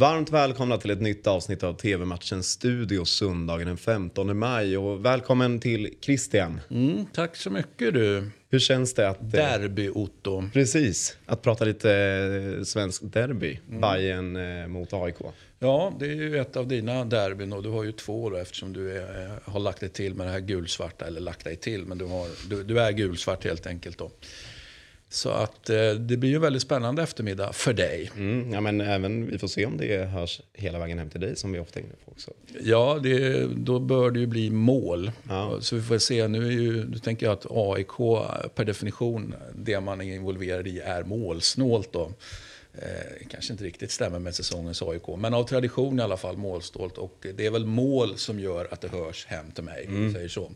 [0.00, 4.76] Varmt välkomna till ett nytt avsnitt av TV-matchens studio söndagen den 15 maj.
[4.76, 6.60] Och välkommen till Christian.
[6.70, 8.30] Mm, tack så mycket du.
[8.50, 9.20] Hur känns det att...
[9.20, 10.50] eh, Derby-Otto.
[10.52, 11.92] Precis, att prata lite
[12.58, 13.58] eh, svensk derby.
[13.68, 15.16] Bayern eh, mot AIK.
[15.58, 18.72] Ja, det är ju ett av dina derbyn och du har ju två då eftersom
[18.72, 21.06] du är, har lagt dig till med det här gulsvarta.
[21.06, 24.10] Eller lagt dig till, men du, har, du, du är gulsvart helt enkelt då.
[25.12, 28.10] Så att eh, det blir ju väldigt spännande eftermiddag för dig.
[28.16, 31.36] Mm, ja, men även, vi får se om det hörs hela vägen hem till dig
[31.36, 32.30] som vi ofta är inne på också.
[32.62, 35.12] Ja, det, då bör det ju bli mål.
[35.28, 35.58] Ja.
[35.60, 36.28] Så vi får se.
[36.28, 37.96] Nu, är ju, nu tänker jag att AIK
[38.54, 41.92] per definition, det man är involverad i, är målsnålt.
[41.92, 42.12] Då.
[42.74, 46.98] Eh, kanske inte riktigt stämmer med säsongens AIK, men av tradition i alla fall målsnålt.
[46.98, 49.86] Och det är väl mål som gör att det hörs hem till mig.
[49.88, 50.50] vi Säger så.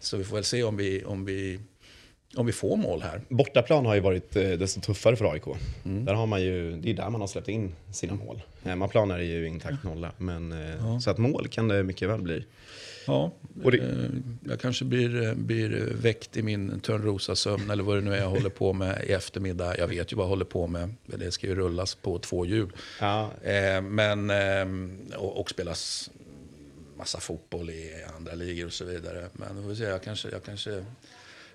[0.00, 1.60] så vi får väl se om vi, om vi,
[2.34, 3.20] om vi får mål här.
[3.28, 5.42] Bortaplan har ju varit eh, desto tuffare för AIK.
[5.82, 8.42] Där har man ju, det är där man har släppt in sina mål.
[8.62, 10.12] Hemmaplan är det ju intakt nolla.
[10.18, 12.44] Men, eh, Så att mål kan det mycket väl bli.
[13.06, 14.08] Ja, det- eh,
[14.48, 18.50] jag kanske blir, blir väckt i min Törnrosa-sömn eller vad det nu är jag håller
[18.50, 19.78] på med i eftermiddag.
[19.78, 20.94] Jag vet ju vad jag håller på med.
[21.06, 22.72] Det ska ju rullas på två hjul.
[23.00, 26.10] Ja, Eh, men, eh, och, och spelas
[26.98, 29.28] massa fotboll i andra ligor och så vidare.
[29.32, 30.84] Men vi får se, jag kanske, jag kanske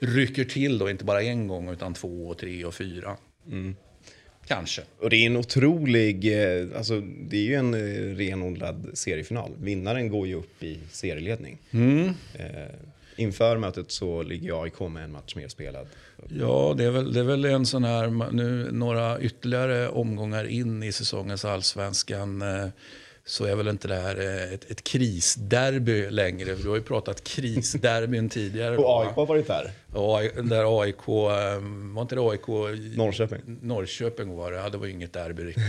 [0.00, 3.16] rycker till då, inte bara en gång utan två, och tre och fyra.
[4.46, 4.82] Kanske.
[4.98, 9.52] Och det är en otrolig, eh, alltså det är ju en eh, renodlad seriefinal.
[9.60, 11.58] Vinnaren går ju upp i serieledning.
[12.34, 12.74] Eh,
[13.16, 15.86] inför mötet så ligger AIK med en match mer spelad.
[16.28, 20.82] Ja, det är, väl, det är väl en sån här, nu några ytterligare omgångar in
[20.82, 22.68] i säsongens allsvenskan eh,
[23.28, 26.54] så är väl inte det här eh, ett, ett krisderby längre.
[26.54, 28.76] Du har ju pratat krisderbyn tidigare.
[28.76, 29.02] Och?
[29.02, 29.70] AIK har varit där.
[29.94, 31.60] Ja, där AIK, eh,
[31.94, 32.48] var inte det AIK?
[32.96, 33.40] Norrköping.
[33.62, 35.64] Norrköping var det, ja, det var ju inget derby riktigt.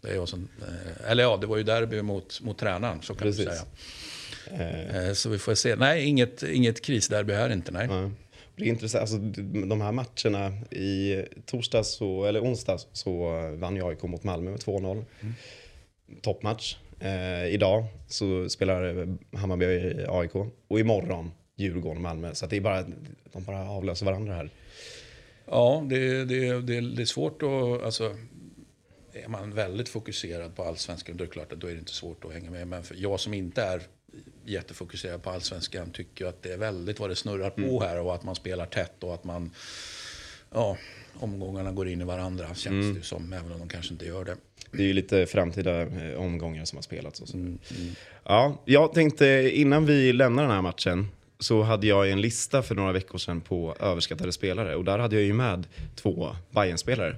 [0.00, 3.22] Det jag som, eh, eller ja, det var ju derby mot, mot tränaren, så kan
[3.22, 3.46] Precis.
[3.46, 5.08] man säga.
[5.08, 5.76] Eh, Så vi får se.
[5.76, 7.86] Nej, inget, inget krisderby här inte, nej.
[7.90, 8.10] Ja.
[8.56, 9.18] Det är intressant, alltså,
[9.66, 14.60] de här matcherna i torsdags så, eller onsdags så vann ju AIK mot Malmö med
[14.60, 15.04] 2-0.
[16.22, 16.76] Toppmatch.
[17.02, 20.34] Eh, idag så spelar Hammarby AIK
[20.68, 22.34] och imorgon Djurgården Malmö.
[22.34, 22.84] Så det är bara,
[23.32, 24.50] de bara avlöser varandra här.
[25.46, 27.82] Ja, det, det, det, det är svårt att...
[27.84, 28.16] Alltså,
[29.12, 31.92] är man väldigt fokuserad på allsvenskan, då är det klart att då är det inte
[31.92, 32.68] svårt att hänga med.
[32.68, 33.82] Men jag som inte är
[34.44, 38.24] jättefokuserad på allsvenskan tycker att det är väldigt vad det snurrar på här och att
[38.24, 39.50] man spelar tätt och att man...
[40.54, 40.76] Ja,
[41.20, 44.24] omgångarna går in i varandra känns det ju som, även om de kanske inte gör
[44.24, 44.36] det.
[44.72, 47.20] Det är ju lite framtida eh, omgångar som har spelats.
[47.20, 47.56] Och så.
[48.24, 51.08] Ja, jag tänkte innan vi lämnar den här matchen
[51.38, 55.16] så hade jag en lista för några veckor sedan på överskattade spelare och där hade
[55.16, 57.16] jag ju med två Bayern-spelare.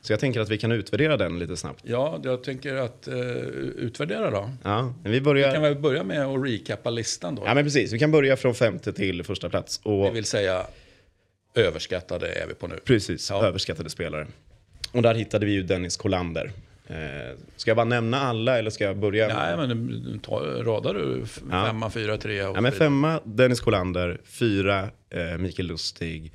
[0.00, 1.80] Så jag tänker att vi kan utvärdera den lite snabbt.
[1.82, 3.16] Ja, jag tänker att uh,
[3.76, 4.50] utvärdera då.
[4.62, 5.52] Ja, men vi Vi börjar...
[5.52, 7.42] kan väl börja med att recappa listan då.
[7.46, 7.92] Ja, men precis.
[7.92, 9.78] Vi kan börja från femte till första plats.
[9.78, 10.66] Det Och vill säga,
[11.54, 12.78] överskattade är vi på nu.
[12.84, 13.46] precis, Ja.
[13.46, 14.26] överskattade spelare.
[14.92, 16.52] Och där hittade vi ju Dennis Kolander.
[16.86, 16.96] Eh,
[17.56, 19.28] ska jag bara nämna alla eller ska jag börja?
[19.28, 21.66] Nej, men ta, radar du Ja.
[21.66, 22.88] femma, fyra, tre och Ja, men så vidare?
[22.88, 26.32] femma Dennis Kolander, fyra eh, Mikael Lustig,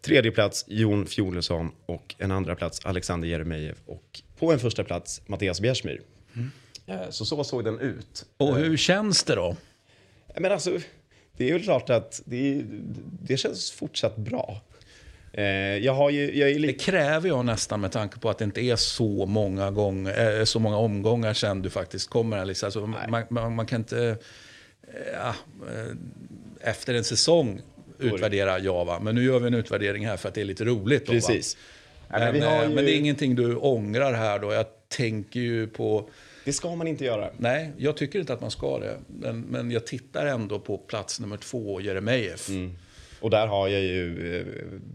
[0.00, 5.22] tredje plats Jon Fjolesson och en andra plats Alexander Jeremejeff och på en första plats
[5.26, 6.00] Mattias Bjärsmyr.
[6.86, 8.24] Eh, så så såg den ut.
[8.36, 9.56] Och hur känns det då?
[10.38, 10.78] Men alltså,
[11.36, 12.62] det är väl klart att det,
[13.22, 14.60] det känns fortsatt bra.
[15.32, 15.44] Eh,
[15.78, 16.84] jag, ju, jag är Det lite...
[16.84, 20.58] kräver jag nästan med tanke på att det inte är så många, gånger, eh, så
[20.58, 22.38] många omgångar sen du faktiskt kommer.
[22.38, 24.16] Alltså, man, man, man kan inte
[25.12, 25.34] ja,
[25.72, 25.96] eh,
[26.60, 27.60] efter en säsong
[27.98, 29.00] utvärdera Java.
[29.00, 31.06] Men nu gör vi en utvärdering här för att det är lite roligt.
[31.06, 31.12] Då?
[31.12, 31.56] Precis.
[32.08, 34.52] Ja, Men, men, ju, men det är ingenting du ångrar här då.
[34.52, 36.08] Jag tänker ju på...
[36.44, 37.30] det ska man inte göra.
[37.38, 38.98] Nej, jag tycker inte att man ska det.
[39.08, 42.48] Men, men jag tittar ändå på plats nummer två, Jeremejeff.
[43.20, 44.46] Och där har jag ju, eh,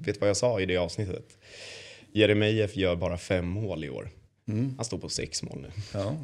[0.06, 1.38] vet du vad jag sa i det avsnittet?
[2.12, 4.10] Jeremejeff gör bara fem mål i år.
[4.76, 5.72] Han står på sex mål nu.
[5.94, 6.16] Ja.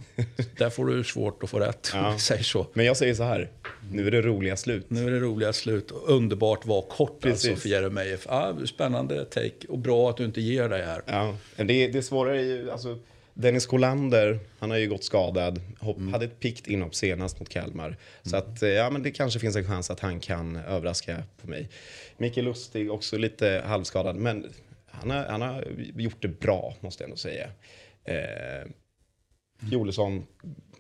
[0.58, 2.18] Där får du svårt att få rätt, Ja.
[2.20, 2.68] säger så.
[2.74, 3.52] Men jag säger så här,
[3.92, 4.86] nu är det roliga slut.
[4.90, 5.92] Nu är det roliga slut.
[6.06, 7.50] Underbart var kort Precis.
[7.50, 8.26] alltså för Jeremejeff.
[8.30, 11.02] Ja, spännande take och bra att du inte ger dig här.
[11.06, 13.00] Ja, men det, det svåra är ju, alltså,
[13.38, 17.98] Dennis Kolander, han har ju gått skadad, Hopp, hade ett pikt inhopp senast mot Kalmar.
[18.24, 21.48] Så att, eh, ja, men det kanske finns en chans att han kan överraska på
[21.50, 21.70] mig.
[22.18, 24.54] Mikael Lustig, också lite halvskadad, men
[24.86, 25.64] han har, han har
[25.96, 27.48] gjort det bra, måste jag ändå säga.
[28.04, 28.68] Eh,
[29.72, 30.26] Jolesson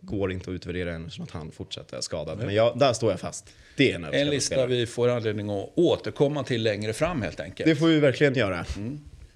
[0.01, 2.37] går inte att utvärdera än som att han fortsätter skadad.
[2.37, 3.49] Men jag, där står jag fast.
[3.77, 4.67] Det är en En lista spelare.
[4.67, 7.69] vi får anledning att återkomma till längre fram helt enkelt.
[7.69, 8.65] Det får vi verkligen göra.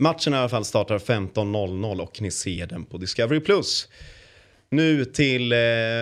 [0.01, 3.42] Matchen i alla fall startar 15.00 och ni ser den på Discovery+.
[4.69, 5.57] Nu till eh,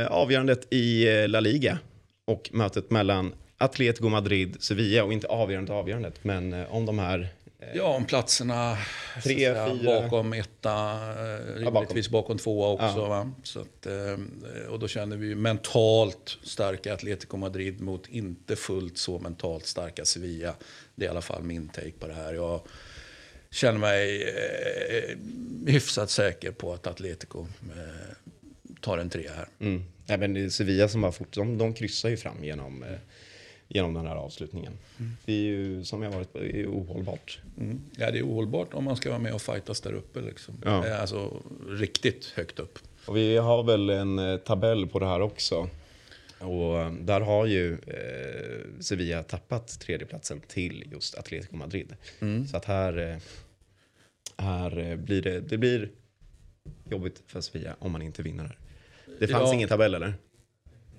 [0.09, 1.79] avgörandet i eh, La Liga
[2.25, 7.29] och mötet mellan Atletico Madrid, Sevilla och inte avgörandet avgörandet, men eh, om de här
[7.73, 8.77] Ja, om platserna
[9.23, 10.01] Tre, säga, fyra.
[10.01, 12.99] bakom etta, eh, rimligtvis bakom tvåa också.
[12.99, 13.31] Ja.
[13.43, 19.19] Så att, eh, och då känner vi mentalt starka Atletico Madrid mot inte fullt så
[19.19, 20.53] mentalt starka Sevilla.
[20.95, 22.33] Det är i alla fall min take på det här.
[22.33, 22.61] Jag
[23.51, 25.17] känner mig eh,
[25.67, 27.39] hyfsat säker på att Atletico
[27.75, 28.15] eh,
[28.81, 29.47] tar en trea här.
[29.59, 29.83] Mm.
[30.07, 32.89] Men är Sevilla som bara fort, de, de kryssar ju fram genom, eh,
[33.67, 34.73] genom den här avslutningen.
[35.25, 37.39] Det är ju, som jag varit på, det är ohållbart.
[37.57, 37.81] Mm.
[37.97, 40.21] Ja, det är ohållbart om man ska vara med och fightas där uppe.
[40.21, 40.55] Liksom.
[40.65, 40.87] Ja.
[40.87, 42.79] Eh, Alltså riktigt högt upp.
[43.05, 45.69] Och vi har väl en eh, tabell på det här också.
[46.39, 51.95] Och eh, där har ju eh, Sevilla tappat tredjeplatsen till just Atletico Madrid.
[52.51, 53.17] Så att här, eh,
[54.37, 55.89] här eh, blir det, det blir
[56.89, 58.57] jobbigt för Sevilla om man inte vinner här.
[59.19, 59.53] Det fanns Ja.
[59.53, 60.13] ingen tabell eller?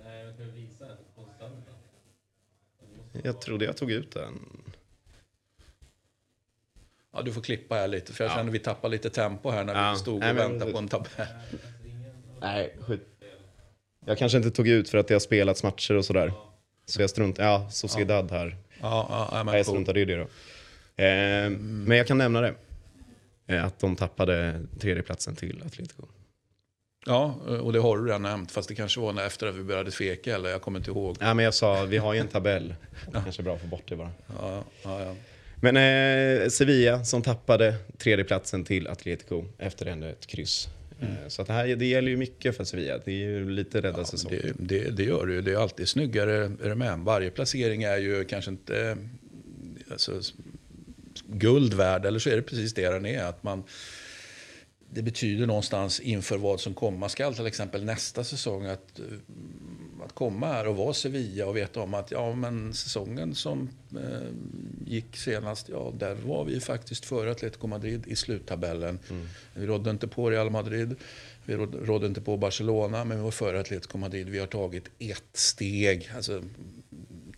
[0.05, 1.55] Nej, jag kan visa en konstant.
[3.25, 4.35] Jag trodde jag tog ut den.
[7.13, 8.37] Ja, du får klippa här lite, för jag Ja.
[8.37, 9.93] känner vi tappar lite tempo här när Ja.
[9.93, 11.27] vi stod Nej, och men- väntade på en tabell.
[12.41, 13.01] Nej, skit.
[14.09, 16.33] Jag kanske inte tog ut för att det har spelats matcher och sådär.
[16.87, 18.57] Så jag struntade, ja, Sociedad här.
[18.81, 20.23] Ja, ja, jag struntade i det då.
[21.03, 22.55] Eh, Men jag kan nämna det.
[23.47, 26.03] Eh, Att de tappade tredjeplatsen till Atletico.
[27.07, 29.91] ja, och det har du redan nämnt, fast det kanske var efter att vi började
[29.91, 31.17] tveka, eller jag kommer inte ihåg.
[31.21, 32.75] Ja, men jag sa, vi har ju en tabell.
[33.13, 34.11] Kanske är bra att få bort det bara.
[34.41, 35.15] Ja, ja, ja.
[35.61, 40.69] Men eh, Sevilla som tappade tredjeplatsen till Atletico efter ännu ett kryss.
[41.01, 42.99] Eh, så att det här det gäller ju mycket för Sevilla.
[43.05, 44.31] Det är ju lite rädda säsong.
[44.31, 45.43] Det, det, det gör det ju.
[45.43, 46.99] Det är alltid snyggare är med.
[46.99, 48.97] Varje placering är ju kanske inte eh,
[49.93, 50.21] alltså,
[51.27, 53.25] guld värd, eller så är det precis det den är.
[53.25, 53.65] Att man,
[54.91, 59.05] det betyder någonstans inför vad som komma skall, till exempel nästa säsong, att, eh,
[60.03, 64.29] att komma här och vara Sevilla och veta om att ja, men säsongen som eh,
[64.87, 68.99] gick senast, ja, där var vi faktiskt före Atletico Madrid i sluttabellen.
[69.55, 70.95] Vi rådde inte på Real Madrid,
[71.45, 74.29] vi råd- rådde inte på Barcelona, men vi var före Atletico Madrid.
[74.29, 76.11] Vi har tagit ett steg.
[76.17, 76.43] Alltså,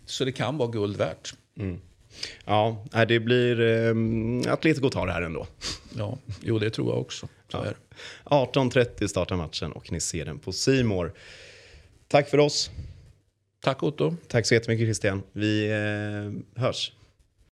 [0.05, 1.33] så det kan vara guld värt.
[2.45, 3.61] Ja, nej, det blir...
[3.61, 5.47] Eh, Atletico tar det här ändå.
[5.97, 7.27] Ja, jo, det tror jag också.
[7.51, 7.73] Det.
[8.23, 11.13] 18.30 startar matchen och ni ser den på Simor.
[12.11, 12.71] Tack för oss.
[13.61, 14.15] Tack Otto.
[14.27, 15.23] Tack så jättemycket Christian.
[15.31, 16.93] Vi eh, hörs.